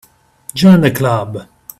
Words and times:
Join 0.55 0.81
the 0.81 0.89
Club. 0.89 1.47